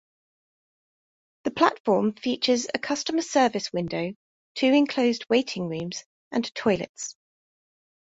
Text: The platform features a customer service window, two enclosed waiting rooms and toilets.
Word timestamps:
The 1.43 1.51
platform 1.51 2.13
features 2.15 2.65
a 2.73 2.79
customer 2.79 3.21
service 3.21 3.71
window, 3.71 4.15
two 4.55 4.73
enclosed 4.73 5.27
waiting 5.29 5.67
rooms 5.69 6.05
and 6.31 6.51
toilets. 6.55 7.15